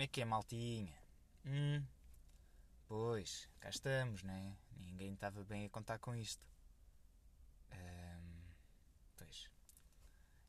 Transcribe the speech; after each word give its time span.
Como 0.00 0.04
é 0.06 0.08
que 0.08 0.22
é, 0.22 0.24
maltinha? 0.24 0.98
Hum, 1.44 1.84
pois, 2.88 3.46
cá 3.60 3.68
estamos, 3.68 4.22
né? 4.22 4.56
Ninguém 4.78 5.12
estava 5.12 5.44
bem 5.44 5.66
a 5.66 5.68
contar 5.68 5.98
com 5.98 6.16
isto. 6.16 6.42
Hum, 7.70 8.40
pois. 9.18 9.50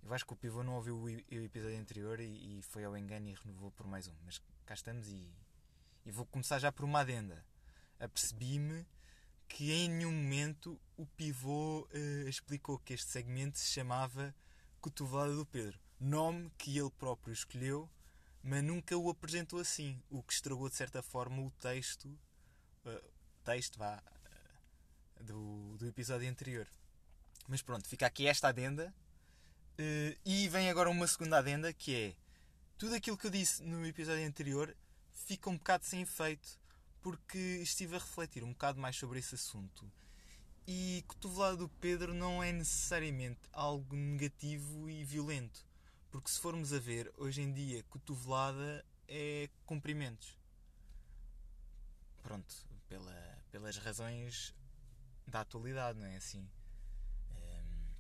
Eu 0.03 0.13
acho 0.13 0.25
que 0.25 0.31
o 0.31 0.37
pivô 0.37 0.63
não 0.63 0.75
ouviu 0.75 0.97
o 0.97 1.09
episódio 1.09 1.77
anterior 1.77 2.21
e, 2.21 2.59
e 2.59 2.61
foi 2.61 2.85
ao 2.85 2.95
engano 2.95 3.27
e 3.27 3.33
renovou 3.33 3.71
por 3.71 3.85
mais 3.85 4.07
um. 4.07 4.15
Mas 4.23 4.41
cá 4.65 4.73
estamos 4.73 5.09
e, 5.09 5.29
e 6.05 6.11
vou 6.11 6.25
começar 6.25 6.57
já 6.57 6.71
por 6.71 6.85
uma 6.85 7.01
adenda. 7.01 7.43
Apercebi-me 7.99 8.87
que 9.49 9.73
em 9.73 9.89
nenhum 9.89 10.13
momento 10.13 10.79
o 10.95 11.05
pivô 11.05 11.81
uh, 11.93 12.29
explicou 12.29 12.79
que 12.79 12.93
este 12.93 13.11
segmento 13.11 13.59
se 13.59 13.69
chamava 13.69 14.33
Cotovelada 14.79 15.35
do 15.35 15.45
Pedro. 15.45 15.77
Nome 15.99 16.49
que 16.57 16.77
ele 16.77 16.89
próprio 16.91 17.33
escolheu 17.33 17.89
mas 18.43 18.63
nunca 18.63 18.97
o 18.97 19.09
apresentou 19.09 19.59
assim, 19.59 20.01
o 20.09 20.23
que 20.23 20.33
estragou 20.33 20.69
de 20.69 20.75
certa 20.75 21.01
forma 21.01 21.41
o 21.41 21.51
texto, 21.51 22.05
uh, 22.85 23.11
texto 23.43 23.77
vá, 23.77 24.01
uh, 25.19 25.23
do, 25.23 25.77
do 25.77 25.87
episódio 25.87 26.29
anterior. 26.29 26.67
Mas 27.47 27.61
pronto, 27.61 27.87
fica 27.87 28.05
aqui 28.05 28.27
esta 28.27 28.47
adenda. 28.47 28.93
Uh, 29.79 30.17
e 30.25 30.47
vem 30.49 30.69
agora 30.69 30.89
uma 30.89 31.07
segunda 31.07 31.37
adenda 31.37 31.71
que 31.73 31.95
é 31.95 32.15
tudo 32.77 32.95
aquilo 32.95 33.17
que 33.17 33.27
eu 33.27 33.31
disse 33.31 33.63
no 33.63 33.85
episódio 33.85 34.25
anterior 34.25 34.75
fica 35.11 35.49
um 35.49 35.57
bocado 35.57 35.85
sem 35.85 36.01
efeito 36.01 36.59
porque 37.01 37.37
estive 37.61 37.95
a 37.95 37.99
refletir 37.99 38.43
um 38.43 38.51
bocado 38.51 38.79
mais 38.79 38.95
sobre 38.95 39.19
esse 39.19 39.35
assunto. 39.35 39.91
E 40.67 41.03
cotovelada 41.07 41.57
do 41.57 41.69
Pedro 41.69 42.13
não 42.13 42.43
é 42.43 42.51
necessariamente 42.51 43.39
algo 43.51 43.95
negativo 43.95 44.89
e 44.89 45.03
violento. 45.03 45.65
Porque 46.11 46.29
se 46.29 46.41
formos 46.41 46.73
a 46.73 46.79
ver, 46.79 47.11
hoje 47.17 47.41
em 47.41 47.53
dia, 47.53 47.81
cotovelada 47.83 48.85
é 49.07 49.49
cumprimentos. 49.65 50.37
Pronto, 52.21 52.53
pela, 52.89 53.37
pelas 53.49 53.77
razões 53.77 54.53
da 55.25 55.39
atualidade, 55.39 55.97
não 55.97 56.05
é 56.05 56.17
assim? 56.17 56.45
Hum, 57.31 57.93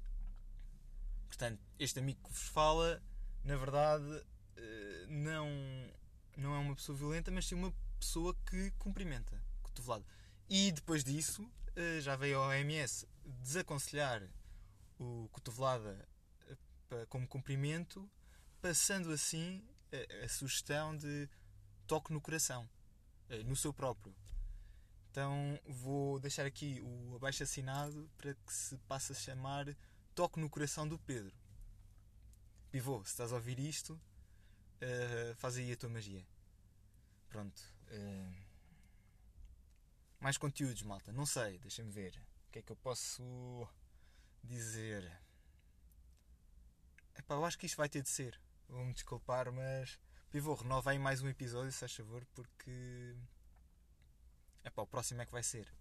portanto, 1.27 1.61
este 1.79 1.99
amigo 1.99 2.19
que 2.21 2.33
vos 2.33 2.49
fala, 2.49 3.01
na 3.45 3.55
verdade, 3.55 4.03
uh, 4.03 5.07
não, 5.07 5.47
não 6.35 6.53
é 6.53 6.59
uma 6.59 6.75
pessoa 6.75 6.97
violenta, 6.97 7.31
mas 7.31 7.47
sim 7.47 7.55
uma 7.55 7.73
pessoa 7.97 8.35
que 8.49 8.71
cumprimenta, 8.71 9.41
cotovelada. 9.63 10.05
E 10.49 10.69
depois 10.73 11.01
disso, 11.01 11.43
uh, 11.43 12.01
já 12.01 12.17
veio 12.17 12.39
a 12.39 12.47
OMS 12.47 13.07
desaconselhar 13.23 14.21
o 14.99 15.29
cotovelada 15.31 16.10
como 17.09 17.27
cumprimento, 17.27 18.09
passando 18.61 19.11
assim 19.11 19.63
a, 19.91 20.25
a 20.25 20.29
sugestão 20.29 20.95
de 20.95 21.29
toque 21.87 22.13
no 22.13 22.21
coração, 22.21 22.69
eh, 23.29 23.43
no 23.43 23.55
seu 23.55 23.73
próprio. 23.73 24.15
Então 25.11 25.59
vou 25.67 26.19
deixar 26.19 26.45
aqui 26.45 26.81
o 26.81 27.15
abaixo 27.17 27.43
assinado 27.43 28.09
para 28.17 28.33
que 28.33 28.53
se 28.53 28.77
passe 28.87 29.11
a 29.11 29.15
chamar 29.15 29.75
Toque 30.15 30.39
no 30.39 30.49
Coração 30.49 30.87
do 30.87 30.97
Pedro. 30.99 31.33
Pivô, 32.71 33.03
se 33.03 33.11
estás 33.11 33.33
a 33.33 33.35
ouvir 33.35 33.59
isto, 33.59 33.93
uh, 33.93 35.35
faz 35.35 35.57
aí 35.57 35.71
a 35.71 35.75
tua 35.75 35.89
magia. 35.89 36.25
Pronto. 37.27 37.61
Uh, 37.91 38.33
mais 40.19 40.37
conteúdos, 40.37 40.81
malta. 40.83 41.11
Não 41.11 41.25
sei, 41.25 41.59
deixa-me 41.59 41.91
ver. 41.91 42.15
O 42.47 42.51
que 42.51 42.59
é 42.59 42.61
que 42.61 42.71
eu 42.71 42.77
posso 42.77 43.67
dizer? 44.41 45.11
Epá, 47.31 47.37
eu 47.37 47.45
acho 47.45 47.57
que 47.57 47.65
isto 47.65 47.77
vai 47.77 47.87
ter 47.87 48.01
de 48.01 48.09
ser. 48.09 48.37
Vou-me 48.67 48.91
desculpar, 48.91 49.49
mas. 49.53 49.97
Pivô, 50.29 50.53
renova 50.53 50.91
aí 50.91 50.99
mais 50.99 51.21
um 51.21 51.29
episódio, 51.29 51.71
se 51.71 51.79
faz 51.79 51.95
favor, 51.95 52.25
porque. 52.35 53.15
Epá, 54.65 54.81
o 54.81 54.87
próximo 54.87 55.21
é 55.21 55.25
que 55.25 55.31
vai 55.31 55.41
ser. 55.41 55.73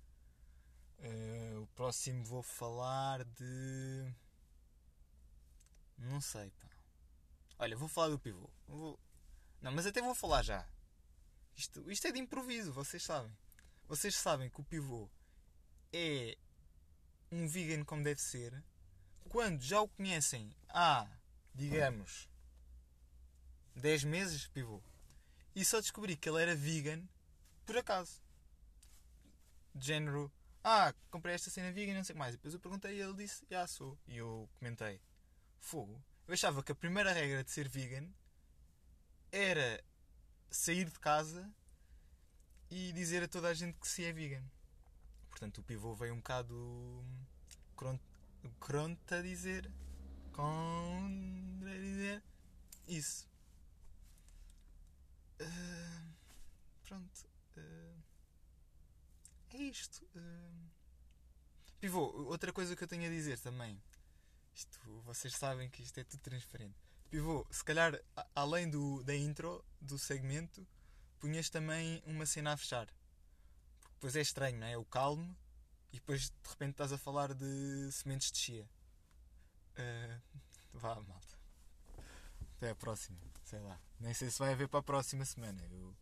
Uh, 1.01 1.63
o 1.63 1.67
próximo 1.75 2.23
vou 2.23 2.41
falar 2.41 3.25
de. 3.25 4.15
Não 5.99 6.21
sei, 6.21 6.53
pá. 6.53 6.69
Olha, 7.59 7.77
vou 7.77 7.89
falar 7.89 8.11
do 8.11 8.19
pivô. 8.21 8.49
Vou... 8.69 8.97
Não, 9.61 9.73
mas 9.73 9.87
até 9.87 10.01
vou 10.01 10.15
falar 10.15 10.45
já. 10.45 10.65
Isto, 11.57 11.91
isto 11.91 12.07
é 12.07 12.13
de 12.13 12.21
improviso, 12.21 12.73
vocês 12.73 13.03
sabem. 13.03 13.37
Vocês 13.89 14.15
sabem 14.15 14.49
que 14.49 14.61
o 14.61 14.65
pivô 14.65 15.11
é 15.93 16.39
um 17.33 17.49
vegan 17.49 17.85
como 17.85 18.05
deve 18.05 18.21
ser. 18.21 18.63
Quando 19.29 19.61
já 19.63 19.81
o 19.81 19.89
conhecem 19.89 20.55
há 20.69 21.09
digamos, 21.55 22.29
10 23.77 24.05
meses, 24.05 24.47
pivô. 24.49 24.83
E 25.55 25.65
só 25.65 25.81
descobri 25.81 26.17
que 26.17 26.29
ele 26.29 26.43
era 26.43 26.55
vegan 26.55 27.03
por 27.65 27.77
acaso. 27.77 28.23
De 29.75 29.87
género, 29.87 30.33
ah, 30.63 30.93
comprei 31.11 31.35
esta 31.35 31.51
cena 31.51 31.73
vegan, 31.73 31.95
não 31.95 32.05
sei 32.05 32.13
o 32.13 32.17
que 32.17 32.19
mais. 32.19 32.35
E 32.35 32.37
depois 32.37 32.55
eu 32.55 32.61
perguntei 32.61 32.97
e 32.97 33.01
ele 33.01 33.15
disse, 33.15 33.45
já 33.51 33.67
sou. 33.67 33.99
E 34.07 34.17
eu 34.17 34.49
comentei, 34.59 35.01
fogo. 35.59 36.03
Eu 36.27 36.35
achava 36.35 36.63
que 36.63 36.73
a 36.73 36.75
primeira 36.75 37.13
regra 37.13 37.43
de 37.43 37.51
ser 37.51 37.69
vegan 37.69 38.09
era 39.33 39.83
sair 40.51 40.85
de 40.85 40.99
casa 40.99 41.49
e 42.71 42.93
dizer 42.93 43.23
a 43.23 43.29
toda 43.29 43.49
a 43.49 43.55
gente 43.55 43.79
que 43.79 43.89
se 43.89 44.05
é 44.05 44.13
vegan. 44.13 44.45
Portanto, 45.29 45.59
o 45.59 45.63
pivô 45.63 45.95
veio 45.95 46.15
um 46.15 46.19
bocado 46.19 47.05
cronto 48.59 49.15
a 49.15 49.23
dizer 49.23 49.71
dizer 52.01 52.23
isso. 52.87 53.29
Uh, 55.41 56.15
pronto. 56.85 57.27
Uh, 57.57 58.03
é 59.51 59.57
isto. 59.57 60.05
Uh, 60.15 60.71
pivô, 61.81 62.01
outra 62.29 62.53
coisa 62.53 62.77
que 62.77 62.85
eu 62.85 62.89
tenho 62.89 63.07
a 63.07 63.11
dizer 63.11 63.39
também. 63.41 63.81
Isto, 64.55 64.79
vocês 65.03 65.35
sabem 65.35 65.71
que 65.71 65.83
isto 65.83 65.99
é 65.99 66.05
tudo 66.05 66.21
transparente. 66.21 66.77
Pivô, 67.09 67.47
se 67.51 67.65
calhar, 67.65 67.99
além 68.35 68.69
do, 68.69 69.03
da 69.03 69.17
intro 69.17 69.65
do 69.81 69.99
segmento, 69.99 70.67
punhas 71.19 71.49
também 71.51 72.03
uma 72.07 72.27
cena 72.27 72.53
a 72.53 72.57
fechar. 72.57 72.87
Porque 73.81 73.95
depois 73.95 74.17
é 74.17 74.21
estranho, 74.21 74.59
não 74.59 74.67
é? 74.67 74.77
O 74.77 74.85
calmo 74.85 75.37
e 75.93 75.97
depois 75.97 76.31
de 76.31 76.49
repente 76.49 76.73
estás 76.73 76.93
a 76.93 76.99
falar 76.99 77.35
de 77.35 77.91
sementes 77.93 78.31
de 78.31 78.39
chia. 78.39 78.69
Uh, 79.79 80.21
vá, 80.75 80.95
malta. 80.95 81.37
Até 82.57 82.71
a 82.71 82.75
próxima. 82.75 83.19
Sei 83.45 83.59
lá. 83.61 83.79
Nem 83.99 84.15
sei 84.15 84.31
se 84.31 84.39
vai 84.39 84.53
haver 84.53 84.69
para 84.69 84.81
a 84.81 84.83
próxima 84.83 85.25
semana. 85.25 85.63
Eu, 85.71 85.95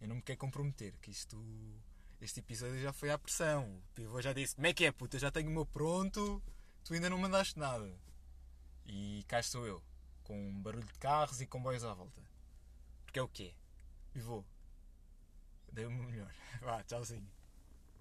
eu 0.00 0.08
não 0.08 0.16
me 0.16 0.22
quero 0.22 0.38
comprometer. 0.38 0.94
Que 1.00 1.10
isto. 1.10 1.38
Este 2.20 2.40
episódio 2.40 2.80
já 2.80 2.92
foi 2.92 3.10
à 3.10 3.18
pressão. 3.18 3.76
O 3.78 3.82
pivô 3.94 4.20
já 4.20 4.32
disse: 4.32 4.54
Como 4.54 4.66
é 4.66 4.74
que 4.74 4.84
é, 4.84 4.92
puta? 4.92 5.18
Já 5.18 5.30
tenho 5.30 5.48
o 5.48 5.52
meu 5.52 5.66
pronto. 5.66 6.42
Tu 6.84 6.94
ainda 6.94 7.10
não 7.10 7.18
mandaste 7.18 7.58
nada. 7.58 7.92
E 8.86 9.24
cá 9.28 9.40
estou 9.40 9.66
eu. 9.66 9.82
Com 10.24 10.60
barulho 10.62 10.86
de 10.86 10.98
carros 10.98 11.40
e 11.40 11.46
comboios 11.46 11.84
à 11.84 11.94
volta. 11.94 12.22
Porque 13.04 13.18
é 13.18 13.22
o 13.22 13.28
quê? 13.28 13.54
Pivô. 14.12 14.44
Dei 15.72 15.86
o 15.86 15.90
meu 15.90 16.04
melhor. 16.04 16.32
Vá, 16.60 16.82
tchauzinho. 16.84 17.28